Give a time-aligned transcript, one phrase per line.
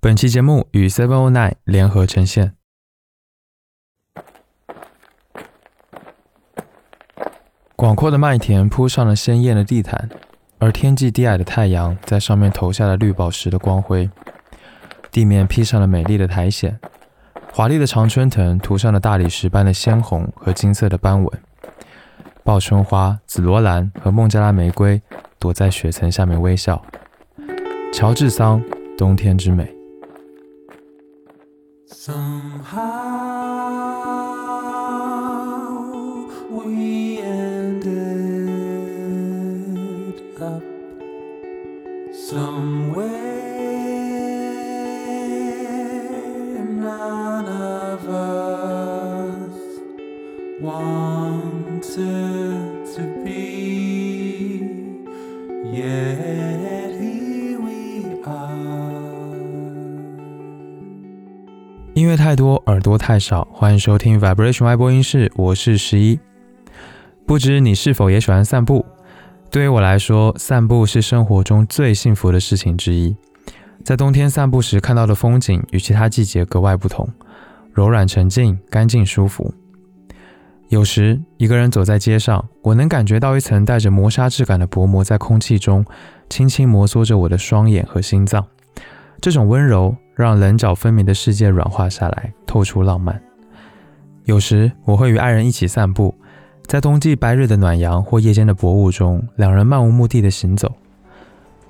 [0.00, 2.52] 本期节目与 Seven O Nine 联合呈现。
[7.74, 10.08] 广阔的麦田铺上了鲜艳的地毯，
[10.58, 14.08] 而天际低矮的太阳在上面投下了绿宝石的光辉。
[15.10, 16.78] 地面披上了美丽的苔藓，
[17.52, 21.40] 华丽的常春藤涂上了大理石般的鲜红和金色的斑纹。
[22.44, 25.02] 报春花、紫罗兰和孟加拉玫瑰
[25.40, 26.80] 躲在雪层下面微笑。
[27.92, 28.62] 乔治桑，
[28.96, 29.77] 冬天之美。
[31.90, 33.37] Somehow
[62.08, 63.46] 乐太多，耳朵太少。
[63.52, 66.18] 欢迎收听 Vibration Y 播音室，我是十一。
[67.26, 68.86] 不知你是否也喜欢散步？
[69.50, 73.14] 对于我来说，散步是生活中最幸福的事情之一。
[73.84, 77.06] 在冬天散步时看到的风景与其他季节格外不同，
[77.74, 79.52] 柔软沉静，干净舒服。
[80.68, 85.84] 有时一个人走在街上，我能感觉到一层带着磨砂质感的薄膜在空气中
[86.30, 88.46] 轻轻摩挲着我的双眼和心脏。
[89.20, 93.20] 这种温柔让棱角分明的世界软化下来，透出浪漫。
[94.24, 96.14] 有时我会与爱人一起散步，
[96.66, 100.72] 在冬季白日的暖阳或夜间的薄雾中，两人漫无目的的行走。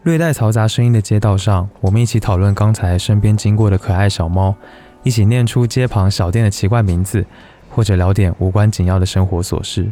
[0.03, 4.55] 略带嘈杂声音的街道上，我们一起讨论刚才身边经过的可爱小猫，
[5.03, 7.25] 一起念出街旁小店的奇怪名字，
[7.71, 9.91] 或者聊点无关紧要的生活琐事。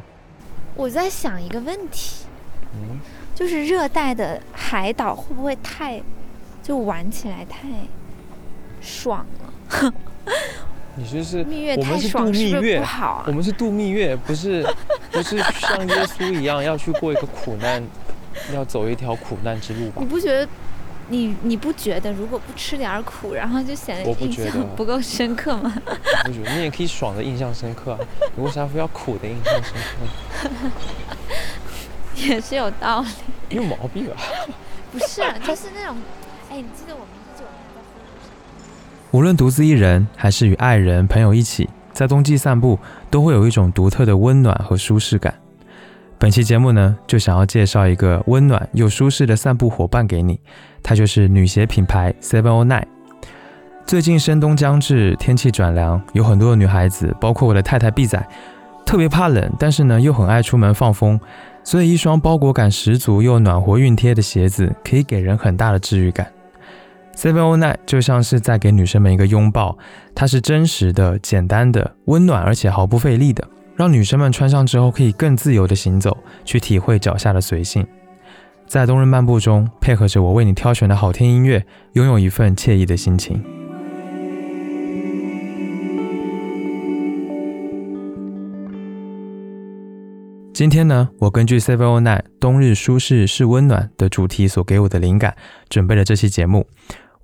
[0.74, 2.26] 我在想一个问题，
[2.74, 3.00] 嗯，
[3.34, 6.00] 就是热带的海岛会不会太，
[6.67, 7.69] 就玩起来太
[8.81, 9.25] 爽
[9.70, 9.92] 了？
[10.97, 13.33] 你就是蜜月太我们是爽是不是度蜜月不好啊我？
[13.33, 14.67] 们是度蜜月，不是
[15.12, 17.81] 不是像耶稣一样要去过一个苦难，
[18.53, 20.06] 要走一条苦难之路吧你？
[20.06, 20.49] 不觉得？
[21.09, 25.72] 你你不觉得如果不吃点儿苦，然后就显得印象不够深刻吗？
[26.26, 27.99] 我觉得你也可以爽的印象深刻啊，
[28.34, 29.72] 你为啥非要苦的印象深
[30.43, 30.72] 刻呢？
[32.16, 33.09] 也是有道理。
[33.50, 34.16] 你有毛病啊！
[34.91, 35.97] 不是啊，就是那种，
[36.56, 38.31] 哎，你记得我们一九年在婚礼上。
[39.11, 42.78] 无论独自一人，还是与爱人、朋友一起，在冬季散步，
[43.11, 45.34] 都会有一种独特的温暖和舒适感。
[46.19, 50.41] 本期节目呢，就想要介绍一个温暖又舒适的散步伙伴给你，
[50.83, 52.87] 它就是女鞋品牌 Seven O Nine。
[53.84, 58.27] 最近深冬将至，天气转凉，有很多的女孩子，包括我的太太 B 仔，
[58.87, 61.21] 特别怕冷，但是呢又很爱出门放风，
[61.62, 66.27] 所以一双包裹感十足又暖和熨贴的鞋子，可以给人很大的治愈感。
[67.16, 69.78] Seven O Nine 就像是在给女生们一个拥抱，
[70.15, 77.87] 它是真实的、简单的、温暖，而且毫不费力的，让女生们穿上之后可以更自由的行走，去体会脚下的随性。
[78.66, 83.43] 在冬日漫步中，配合着我为你挑选的好听音乐，拥有一份惬意的心情。
[90.53, 95.34] 今天呢，我根据 Seven O Nine 冬日舒适是温暖的主题所给我的灵感，
[95.71, 96.66] 准备了这期节目。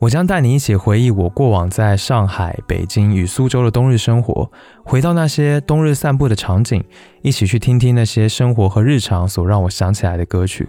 [0.02, 4.50] 我将带你一起回忆我过往在上海、北京与苏州的冬日生活，
[4.82, 6.82] 回到那些冬日散步的场景，
[7.22, 10.68] 一起去听听那些生活和日常所让我想起来的歌曲。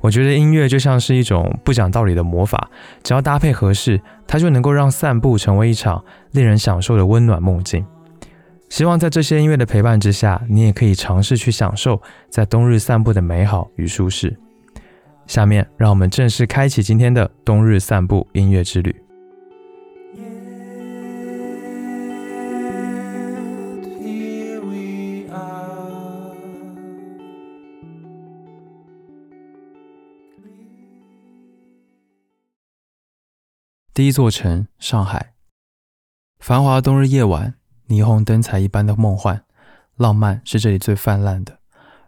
[0.00, 2.68] 我觉得音乐就像是一种不讲道理的魔法，
[3.04, 7.86] 只要搭配合适，它就能够让散步成为一场令人享受的温暖梦境。
[8.68, 14.36] 希望在这些音乐的陪伴之下，你也可以尝试去享受在冬日散步的美好与舒适。
[15.28, 19.04] 下面，让我们正式开启今天的冬日散步音乐之旅。
[33.92, 35.34] 第一座城，上海。
[36.38, 37.54] 繁华冬日夜晚，
[37.88, 39.44] 霓虹灯彩一般的梦幻，
[39.96, 41.58] 浪漫是这里最泛滥的。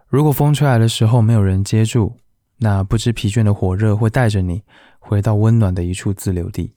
[0.09, 2.17] 如果风吹来的时候没有人接住，
[2.63, 4.63] 那不知疲倦的火热会带着你
[4.99, 6.75] 回到温暖的一处自留地。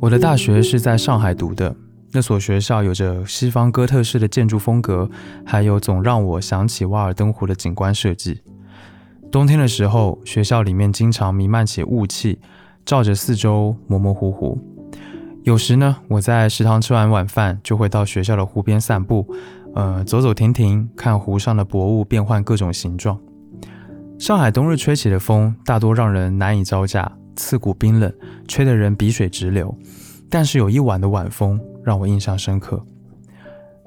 [0.00, 1.76] 我的大学是在上海读的，
[2.12, 5.10] 那所学校有着西方哥特式的建筑风格，
[5.44, 8.40] 还有总让我想起瓦尔登湖的景观设计。
[9.30, 12.40] 冬天的时候，学校里面经常弥漫起雾气，
[12.86, 14.58] 照着四周模模糊糊。
[15.42, 19.26] 有时呢，我在食堂吃完晚饭，就会到学校的湖边散步，
[19.74, 23.18] 呃，走走停停，看湖上的薄雾变换各种形状。
[24.18, 28.12] 上海冬日吹起的风大多让人难以招架，刺骨冰冷，
[28.46, 29.74] 吹得人鼻水直流。
[30.28, 32.84] 但是有一晚的晚风让我印象深刻。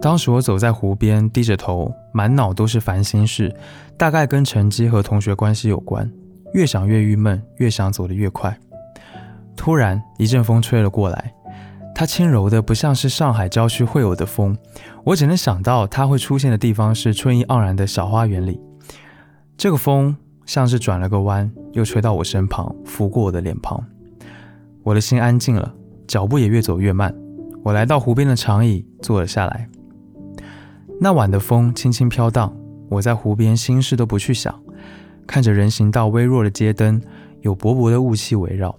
[0.01, 3.55] 当时我走在湖边，低着头，满脑都是烦心事，
[3.95, 6.11] 大概跟成绩和同学关系有关。
[6.53, 8.57] 越想越郁闷，越想走得越快。
[9.55, 11.33] 突然一阵风吹了过来，
[11.95, 14.57] 它轻柔的不像是上海郊区会有的风，
[15.03, 18.59] 我只能想到它会出现的地方是春意盎然的小花园里。
[19.55, 23.81] 这个风像是转了个弯，又吹到我身旁，拂过我的脸庞。
[24.81, 25.73] 我的心安静了，
[26.07, 27.13] 脚步也越走越慢。
[27.63, 29.69] 我来到湖边的长椅，坐了下来。
[30.99, 32.53] 那晚的风轻轻飘荡，
[32.89, 34.61] 我在湖边心事都不去想，
[35.25, 37.01] 看着人行道微弱的街灯，
[37.41, 38.77] 有薄薄的雾气围绕，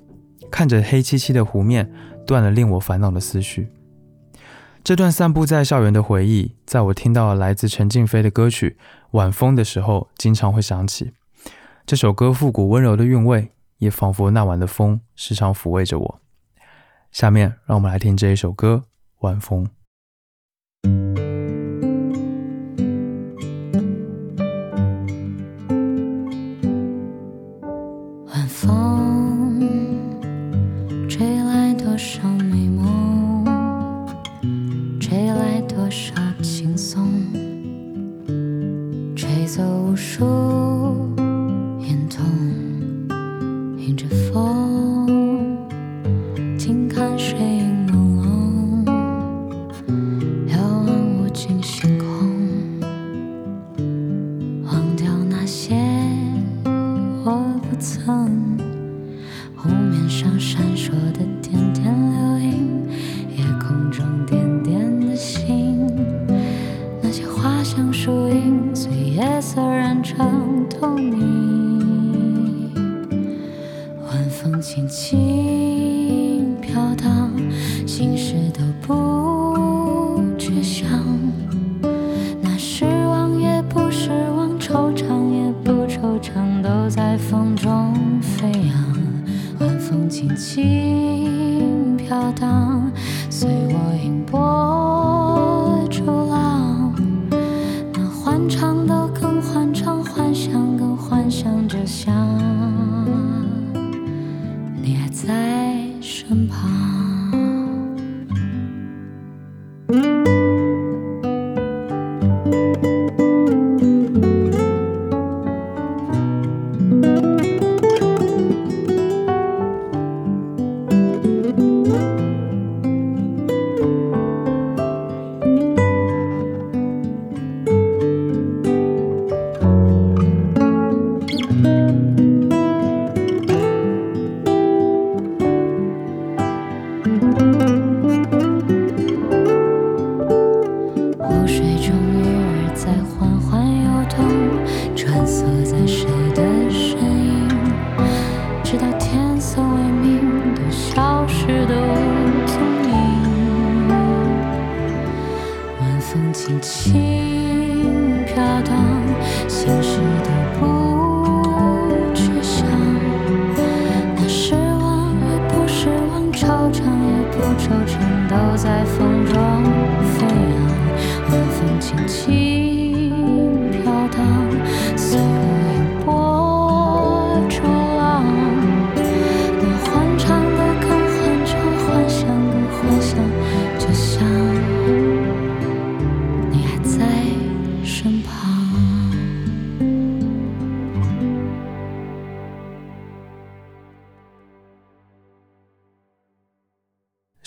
[0.50, 1.90] 看着黑漆漆的湖面，
[2.26, 3.68] 断了令我烦恼的思绪。
[4.82, 8.76] 这段散步在校园的回忆，在我听到来自陈静飞的歌曲
[9.12, 11.12] 《晚风》的时候，经常会想起。
[11.86, 16.20] 这首歌复古温柔的韵味，也仿佛那晚的风时常抚慰着我。
[17.10, 18.84] 下面让我们来听这一首歌
[19.20, 19.64] 《晚风》。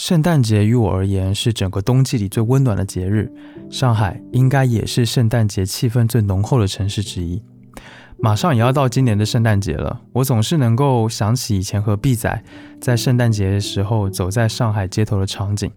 [0.07, 3.29] 圣诞节于我而言是整个冬季里最温暖的节日，
[3.69, 7.43] 上海应该也是圣诞节气氛最浓厚的城市之一。
[8.17, 12.41] 马上也要到今年的圣诞节了，我总是能够想起以前和毕仔
[12.79, 15.69] 在圣诞节的时候走在上海街头的场景。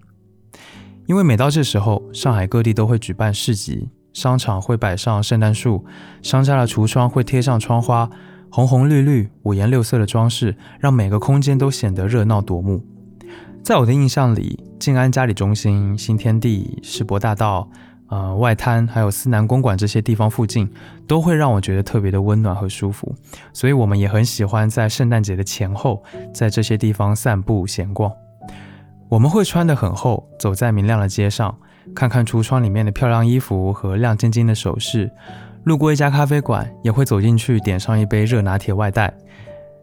[1.07, 5.85] 因为每到这时候，上海各地都会举办市集，商场会摆上圣诞树，
[6.23, 8.09] 商家的橱窗会贴上窗花，
[8.49, 12.87] 红红绿绿、五颜六色的装饰，让每个空间都显得热闹夺目。
[13.62, 17.69] 在我的印象里，静安嘉里中心、新天地、世博大道、
[18.09, 20.69] 呃外滩，还有思南公馆这些地方附近，
[21.07, 23.14] 都会让我觉得特别的温暖和舒服。
[23.52, 26.02] 所以我们也很喜欢在圣诞节的前后，
[26.33, 28.11] 在这些地方散步闲逛。
[29.09, 31.57] 我们会穿得很厚，走在明亮的街上，
[31.95, 35.11] 看看橱窗里面的漂亮衣服和亮晶晶的首饰。
[35.64, 39.12] 路过一家咖啡馆，也会走进去点上一杯热拿铁外带。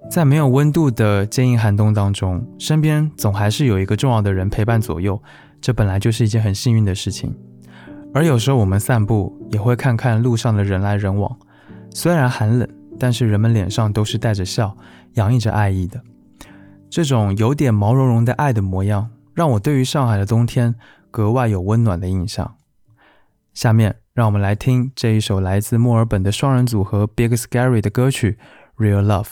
[0.10, 5.22] 在没有温度的坚硬寒冬当中，身边总还是有一个重要的人陪伴左右，
[5.62, 7.36] 这本来就是一件很幸运的事情。
[8.14, 11.38] 而有时候我们散步，也会看看路上的人来人往，
[11.92, 14.76] 虽然寒冷，但是人们脸上都是带着笑，
[15.14, 16.02] 洋溢着爱意的。
[16.90, 20.74] 这种有点毛茸茸的爱的模样，让我对于上海的冬天
[21.12, 22.56] 格外有温暖的印象。
[23.54, 28.38] 下面让我们来听这一首来自墨尔本的双人组合 Big Scary 的歌曲
[28.84, 29.24] 《Real Love》。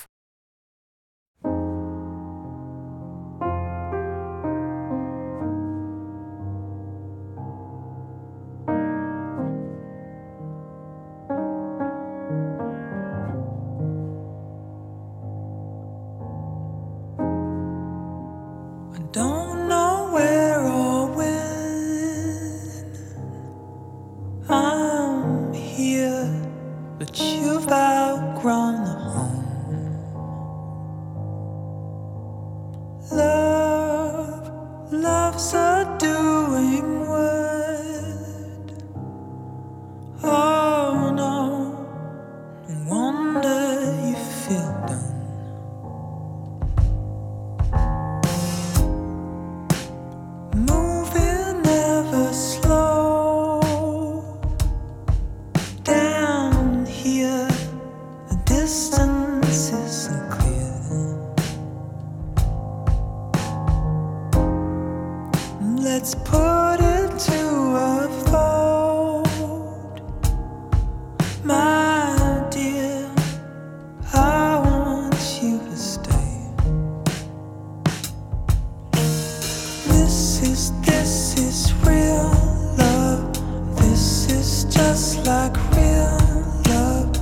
[85.75, 87.13] Real love.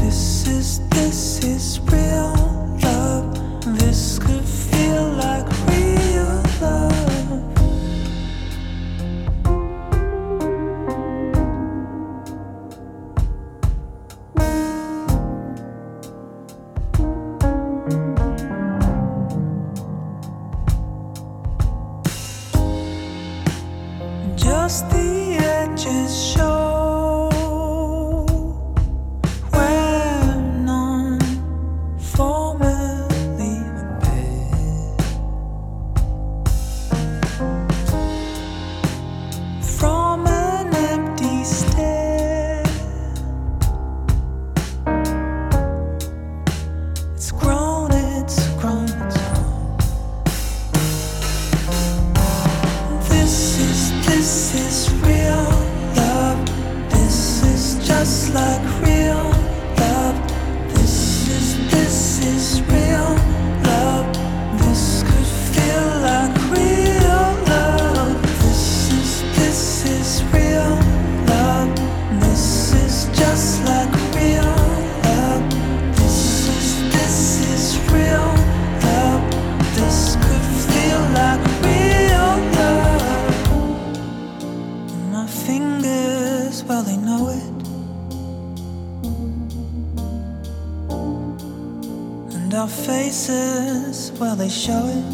[0.00, 2.09] This is, this is real
[92.50, 95.04] And our faces, well, they show it.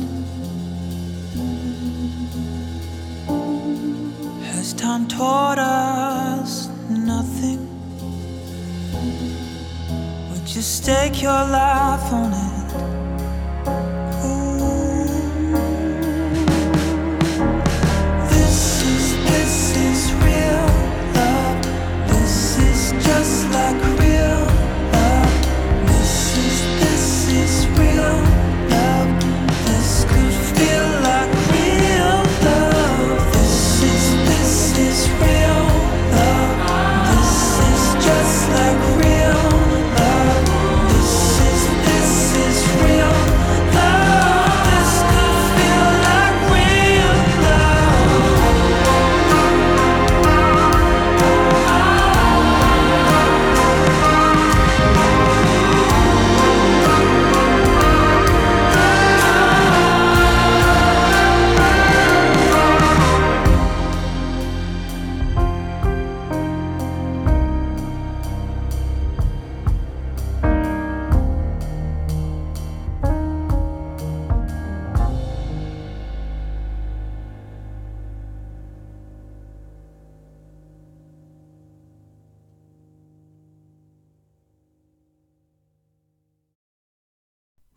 [4.46, 7.60] Has time taught us nothing?
[10.30, 12.56] Would you stake your life on it?
[18.30, 20.66] This is, this is real
[21.12, 21.62] love.
[22.08, 23.35] This is just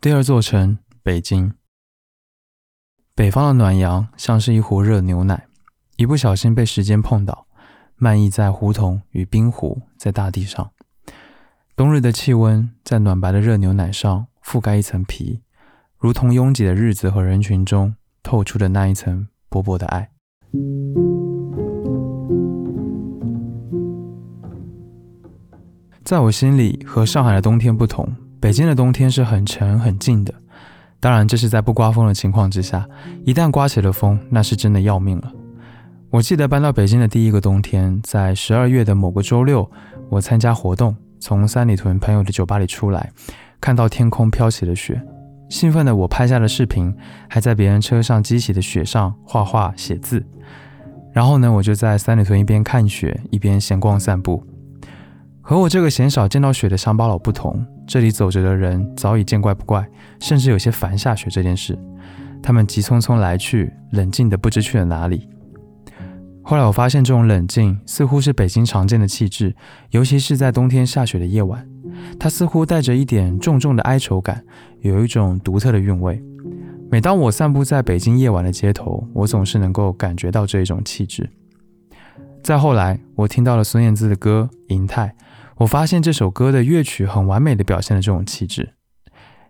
[0.02, 1.52] 第二座城，北京。
[3.14, 5.46] 北方的暖阳像是一壶热牛奶，
[5.98, 7.46] 一不小心被时间碰倒，
[7.96, 10.70] 漫溢在胡同与冰湖，在大地上。
[11.76, 15.42] 冬日的气温在暖白的热牛奶上覆盖一层皮，
[15.98, 20.10] 如同拥挤的日子和人群中透出的那一层薄薄的爱。
[26.02, 30.32] 在我心里，和上海的冬天不同，北京的冬天是很沉很静的。
[30.98, 32.88] 当然，这是在不刮风的情况之下。
[33.24, 35.30] 一旦刮起了风，那是真的要命了。
[36.10, 39.70] 我记得搬到北京的第一个冬天，在十二月的某个周六，
[40.08, 43.12] 我参加活动，从三里屯朋友的酒吧里出来，
[43.60, 45.00] 看到天空飘起了雪，
[45.48, 46.94] 兴奋的我拍下了视频，
[47.28, 50.24] 还在别人车上积起的雪上画画写字。
[51.12, 54.44] 然后呢，我就在三里屯一边看雪，一边闲逛散步。
[55.50, 59.84] 和我这个鲜少见到雪的乡巴佬不同，这里走着的人早已见怪不怪，
[60.20, 61.76] 甚至有些烦下雪这件事。
[62.40, 65.28] 他们急匆匆来去，冷静的不知去了哪里。
[66.44, 69.52] 后来我发现，这种冷静似乎是北京常见的气质，
[69.90, 71.68] 尤其是在冬天下雪的夜晚，
[72.16, 74.44] 它似乎带着一点重重的哀愁感，
[74.82, 76.22] 有一种独特的韵味。
[76.92, 81.28] 每当我散步在北京夜晚的街头，我总是能够感觉到这一种气质。
[82.40, 85.08] 再后来，我听到了孙燕姿的歌《银泰》。
[85.60, 88.74] 我发现这首歌的乐曲很完美的表现了这种气质。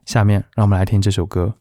[0.04, 1.59] 下面让我们来听这首歌。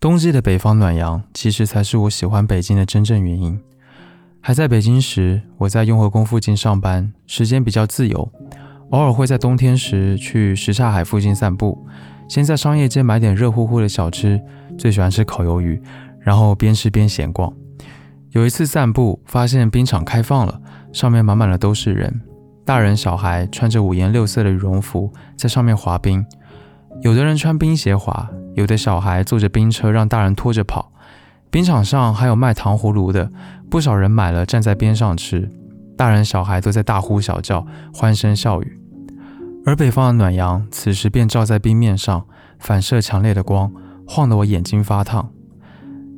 [0.00, 3.60] 冬季的北方暖阳，其实才是我喜欢北京的真正原因。
[4.40, 8.32] 还在北京时，我在雍和宫附近上班，时间比较自由，
[8.92, 11.86] 偶尔会在冬天时去什刹海附近散步，
[12.30, 14.40] 先在商业街买点热乎乎的小吃，
[14.78, 15.78] 最喜欢吃烤鱿鱼，
[16.18, 17.52] 然后边吃边闲逛。
[18.30, 20.62] 有一次散步，发现冰场开放了，
[20.94, 22.22] 上面满满的都是人，
[22.64, 26.24] 大人小孩穿着五颜六色的羽绒服在上面滑冰，
[27.02, 30.92] 有的人穿冰鞋滑，有的小孩坐着冰车让大人拖着跑。
[31.50, 33.30] 冰场上还有卖糖葫芦的，
[33.68, 35.50] 不少人买了站在边上吃，
[35.96, 38.80] 大人小孩都在大呼小叫，欢声笑语。
[39.66, 42.24] 而北方的暖阳此时便照在冰面上，
[42.58, 43.72] 反射强烈的光，
[44.06, 45.30] 晃得我眼睛发烫。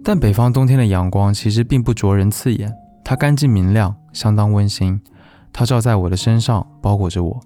[0.04, 2.72] 但北方冬天的阳光其实并不灼人刺眼，
[3.04, 5.00] 它干净明亮，相当温馨。
[5.52, 7.40] 它照在我的身上，包裹着我，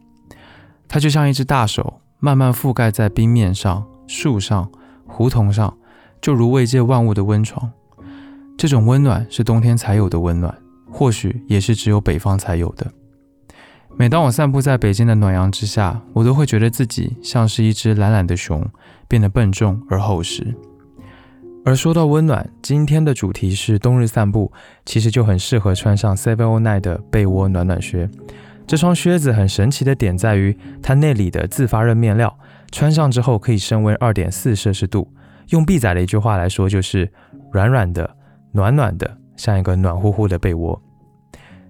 [0.89, 4.71] 它就像一只大手，慢慢覆盖在冰面上、树上、
[5.07, 5.77] 胡同上，
[6.21, 7.71] 就如慰藉万物的温床。
[8.57, 10.57] 这种温暖是冬天才有的温暖，
[10.91, 12.91] 或许也是只有北方才有的。
[13.99, 18.63] 每当我散步在北京的暖阳之下，我都会觉得自己像是一只懒懒的熊，
[19.09, 20.55] 变得笨重而厚实。
[21.65, 24.53] 而说到温暖，今天的主题是冬日散步，
[24.85, 28.09] 其实就很适合穿上 Seven O Nine 的被窝暖暖靴。
[28.67, 32.37] 这双靴子很神奇的点在于它内里的自发热面料，
[32.73, 35.13] 穿上之后可以升温二点四摄氏度。
[35.51, 37.09] 用 B 仔的一句话来说，就是
[37.53, 38.17] 软软的、
[38.53, 40.83] 暖暖的，像一个暖乎乎的被窝。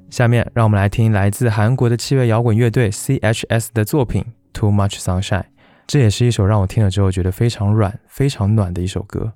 [0.08, 4.22] 下面让我们来听来自韩国的器乐摇滚乐队 C.H.S 的作品
[4.54, 5.40] 《Too Much Sunshine》，
[5.86, 9.34] 这也是一首让我听了之后觉得非常软、非常暖的一首歌。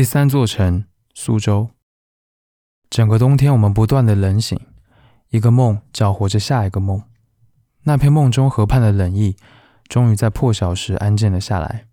[0.00, 1.68] 第三座城，苏州。
[2.88, 4.58] 整个冬天，我们不断的冷醒，
[5.28, 7.02] 一个梦搅和着下一个梦。
[7.82, 9.36] 那片梦中河畔的冷意，
[9.88, 11.84] 终于在破晓时安静了下来。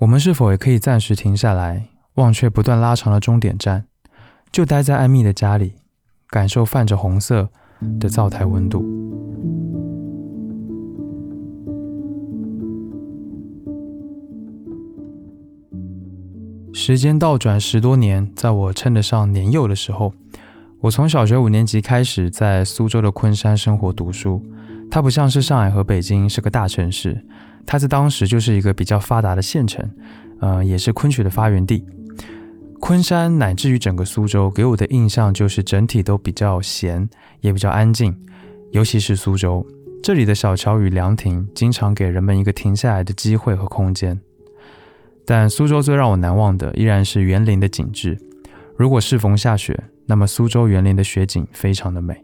[0.00, 3.86] 我们是否也可以暂时停下来，忘却不断拉长的终点站，
[4.52, 5.76] 就待在艾米的家里，
[6.28, 7.48] 感受泛着红色
[7.98, 8.95] 的灶台温度？
[16.86, 20.14] 时间倒转十多年，在我称得上年幼的时候，
[20.78, 24.40] 我从小学五年级开始在苏州的昆山生活读书。
[24.88, 27.26] 它不像是上海和北京是个大城市，
[27.66, 29.84] 它在当时就是一个比较发达的县城，
[30.38, 31.84] 呃，也是昆曲的发源地。
[32.78, 38.16] 昆山乃至于整个苏州，给我的印象就是整体都比较闲，也比较安静。
[38.70, 39.66] 尤其是苏州，
[40.00, 44.20] 这里的小桥与凉亭，经常给人们一个停下来的机会和空间。
[45.26, 48.16] 但苏州最让我难忘的依然是园林的景致。
[48.76, 52.22] 如果适逢下雪，那么苏州园林的雪景非常的美。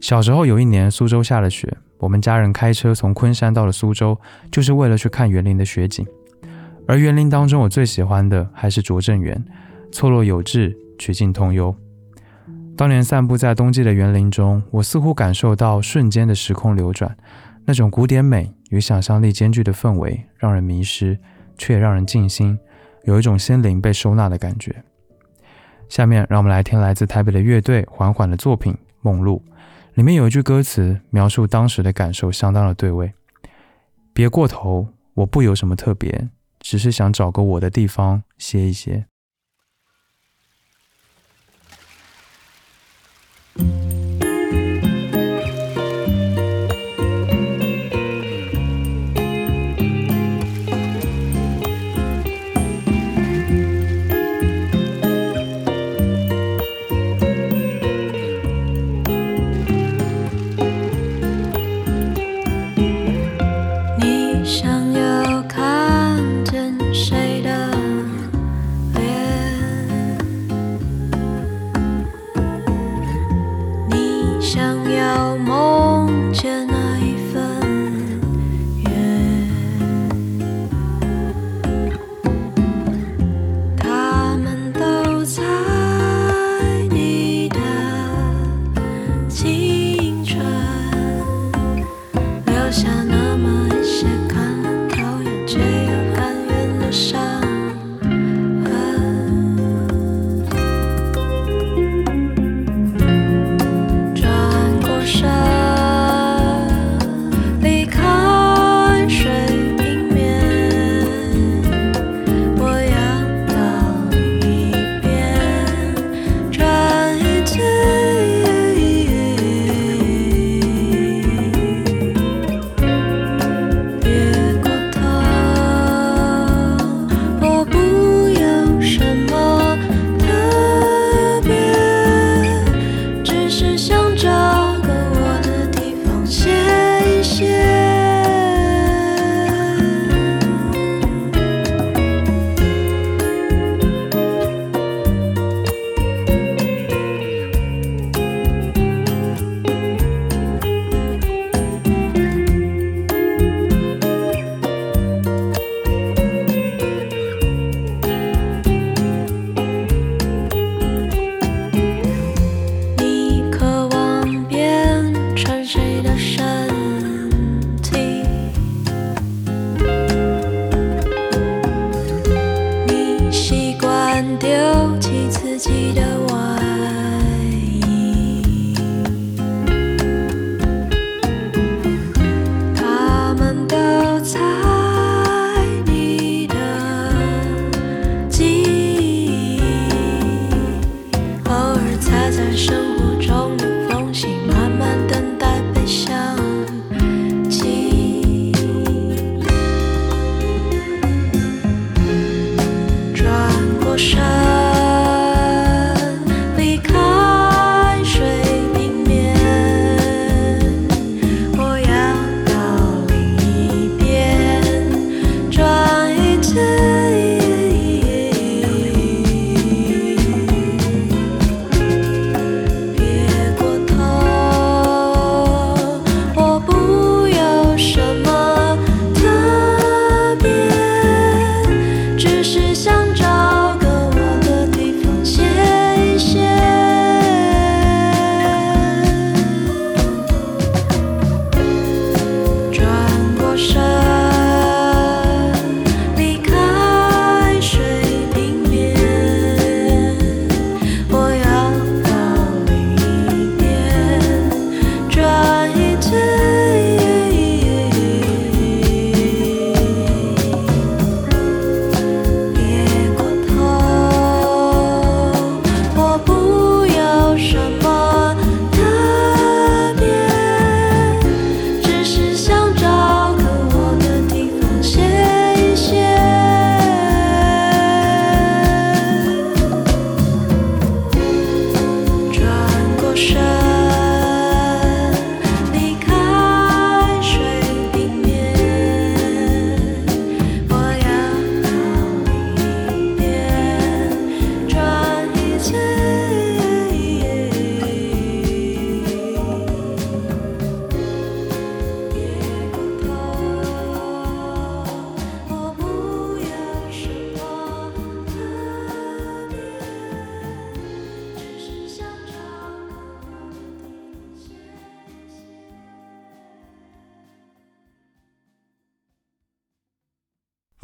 [0.00, 4.18] 小时候有一年苏州下了雪，我们家人开车从昆山到了苏州，
[4.50, 6.04] 就是为了去看园林的雪景。
[6.86, 9.42] 而园林当中，我最喜欢的还是拙政园，
[9.92, 11.74] 错落有致，曲径通幽。
[12.76, 17.16] 当年散步在冬季的园林中，我似乎感受到瞬间的时空流转，
[17.64, 21.18] 那种古典美与想象力兼具的氛围，让人迷失。
[21.56, 22.58] 却也让人静心，
[23.04, 24.84] 有一种心灵被收纳的感觉。
[25.88, 29.42] 下面让我们来听来自台北的乐队缓缓的作品《梦露》，
[29.94, 33.12] 里面有一句歌词描述当时的感受，相当的对味。
[34.12, 36.28] 别过头，我不有什么特别，
[36.60, 39.06] 只是想找个我的地方歇一歇。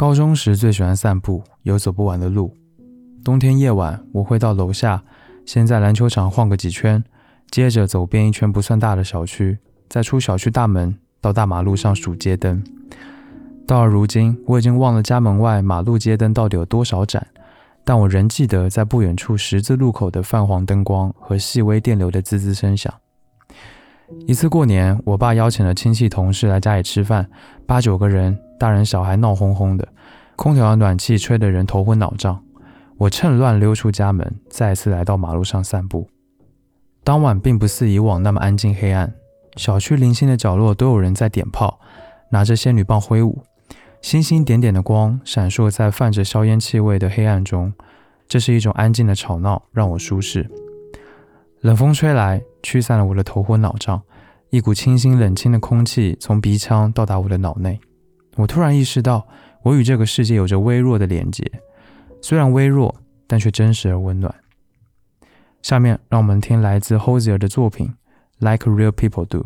[0.00, 2.56] 高中时最喜欢散步，有走不完的路。
[3.22, 5.04] 冬天夜晚，我会到楼下，
[5.44, 7.04] 先在篮球场晃个几圈，
[7.50, 9.58] 接着走遍一圈不算大的小区，
[9.90, 12.64] 再出小区大门，到大马路上数街灯。
[13.66, 17.26] 到了如今，我已经忘了家门外马路街灯到底有多少盏，
[17.84, 22.90] 但我仍记得在不远处十字路口的泛黄灯光和细微电流的滋滋声响。
[24.26, 27.28] 一次过年，我爸邀请了亲戚同事来家里吃饭，
[27.66, 29.88] 八九个人，大人小孩闹哄哄的，
[30.36, 32.42] 空调的暖气吹得人头昏脑胀。
[32.98, 36.08] 我趁乱溜出家门，再次来到马路上散步。
[37.02, 39.14] 当晚并不似以往那么安静黑暗，
[39.56, 41.80] 小区零星的角落都有人在点炮，
[42.30, 43.42] 拿着仙女棒挥舞，
[44.02, 47.72] 星星点点的光闪烁在泛着硝烟气味的黑暗中。
[48.28, 50.48] 这是一种安静的吵闹，让我舒适。
[51.60, 54.02] 冷风吹来，驱散了我的头昏脑胀，
[54.48, 57.78] 一股清新冷清的空气从鼻腔到达我的脑内。
[58.36, 59.26] 我突然意识到，
[59.62, 61.44] 我与这个世界有着微弱的连接。
[62.22, 62.94] 虽然微弱，
[63.26, 64.34] 但却真实而温暖。
[65.60, 67.94] 下面让我们听来自 Hosier 的作品
[68.50, 69.40] 《Like Real People Do》。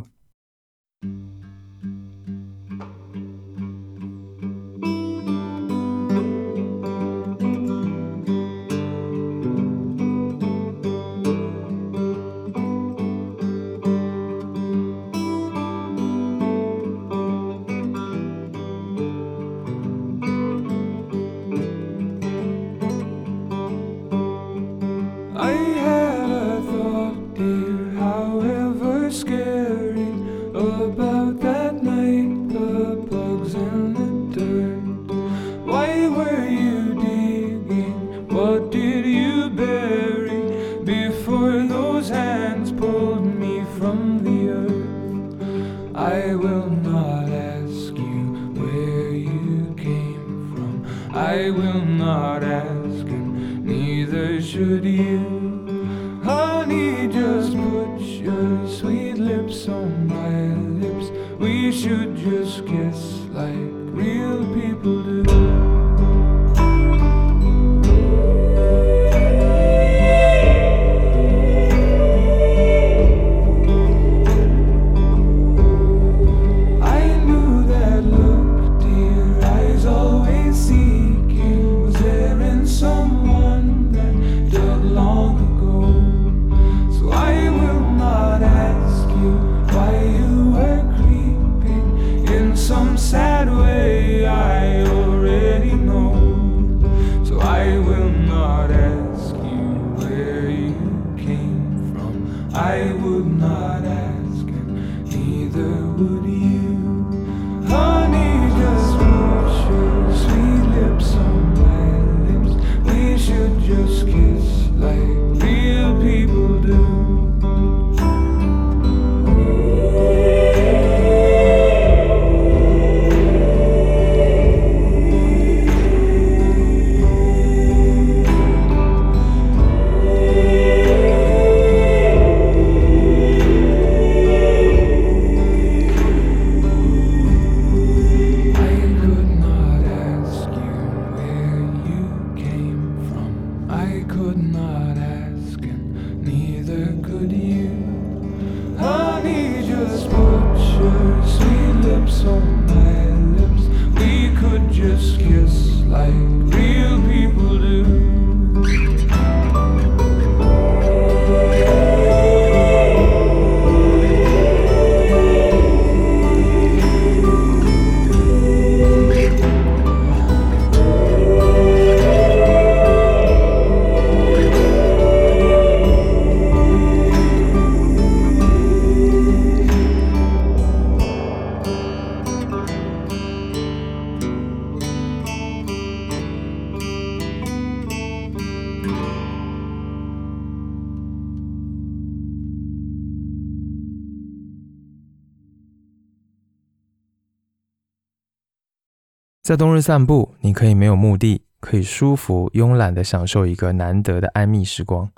[199.45, 205.11] 在冬日散步，你可以没有目的，可以舒服慵懒地享受一个难得的安谧时光。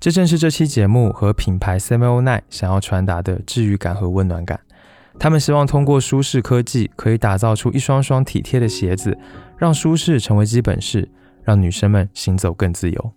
[0.00, 4.58] 这正是这期节目和品牌 Samuel Nine 想要传达的治愈感和温暖感。
[5.20, 9.16] 他们希望通过舒适科技，可以打造出一双双体贴的鞋子，
[9.56, 11.08] 让舒适成为基本事，
[11.44, 13.12] 让女生们行走更自由。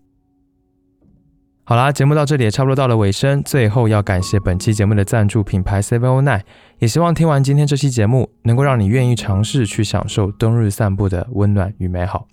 [1.65, 6.41] 好啦，节目到这里也差不多到了尾声，最后要感谢本期节目的赞助品牌 Seven O Nine，
[6.79, 12.27] 也希望听完今天这期节目，能够让你愿意尝试去享受冬日散步的温暖与美好。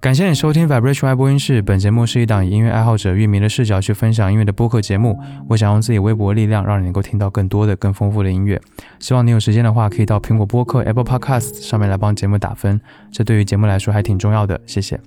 [0.00, 5.18] 感谢你收听 Vibration 爱播音室，本节目是一档以音乐爱好者、乐迷的视角去分享音乐的播客节目。
[5.50, 8.58] 我想用自己微薄的力量，让你能够听到更多的、更丰富的音乐。
[8.98, 12.80] 希望你有时间的话，可以到苹果播客 Apple Podcast 上面来帮节目打分，
[13.12, 14.58] 这对于节目来说还挺重要的。
[14.66, 14.98] 谢谢。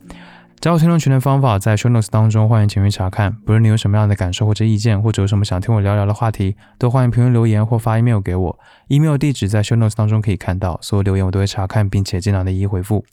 [0.59, 3.31] 加入听众群的方法在 Show Notes 当中，欢迎前面查看。
[3.45, 8.59] 不论你有什么样的感受或者意见，或者有什么想听我聊聊的话题，都欢迎评论留言或发 email 给我。
[8.87, 13.05] email 地址在 Show Notes 当中可以看到，所有留言我都会查看，并且尽量的一一回复。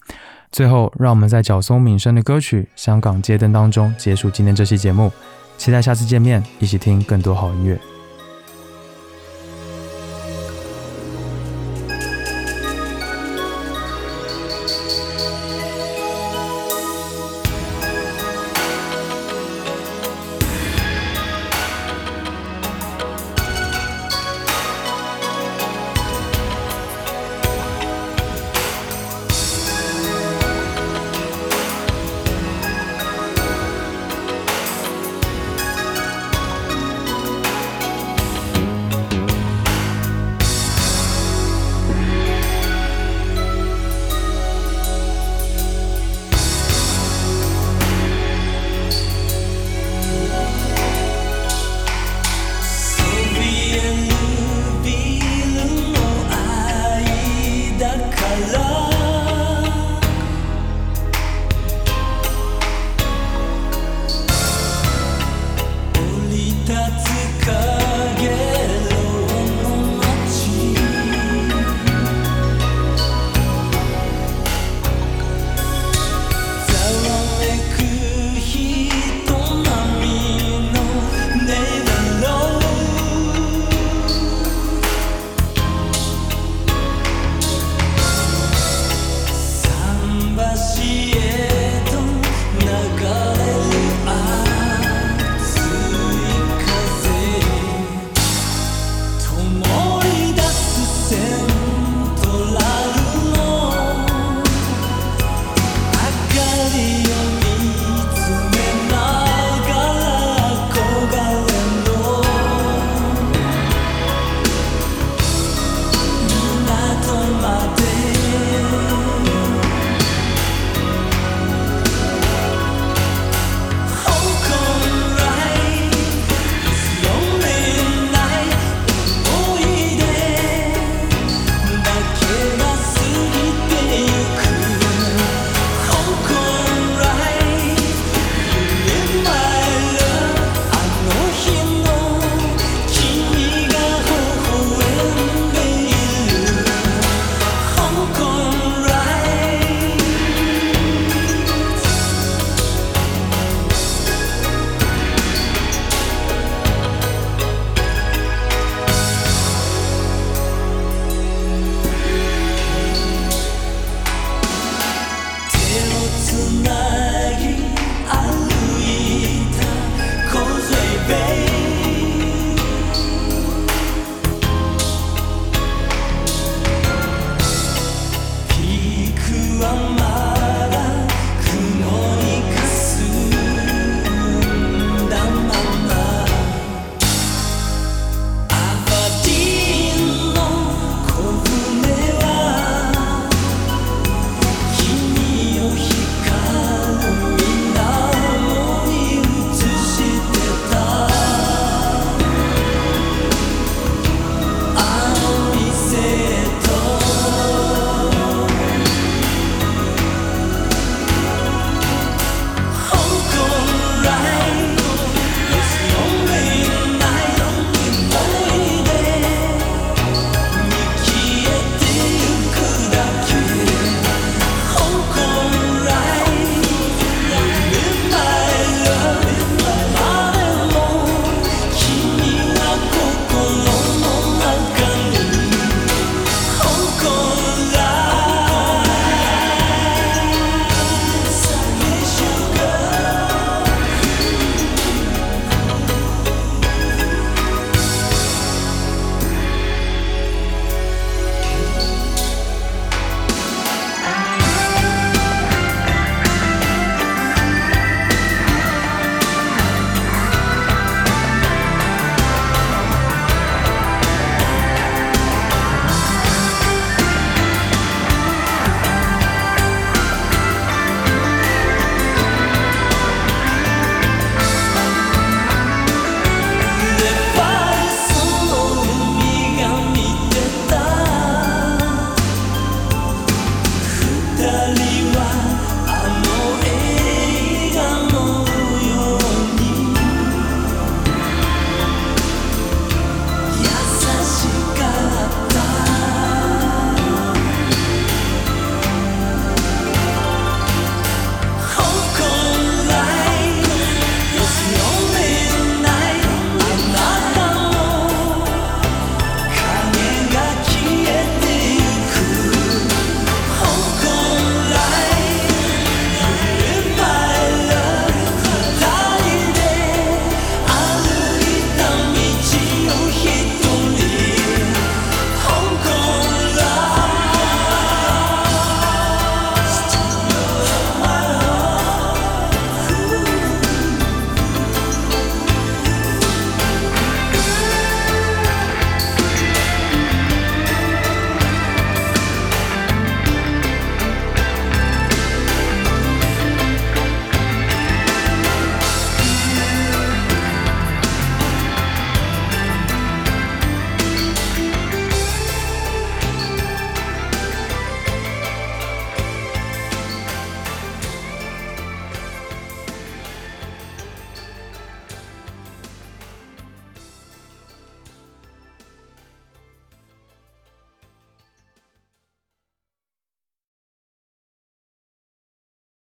[0.50, 5.12] 最后，让我们在角松敏生的歌曲《香港街灯》当中结束今天这期节目。
[5.58, 7.93] 期待下次见面，一起听更多好音乐。